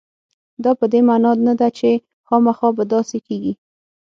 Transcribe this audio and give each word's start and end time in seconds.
دا 0.63 0.71
په 0.79 0.85
دې 0.91 0.99
معنا 1.07 1.31
نه 1.47 1.53
ده 1.59 1.67
چې 1.77 1.89
خامخا 2.27 2.69
به 2.77 2.83
داسې 2.93 3.17
کېږي. 3.27 3.53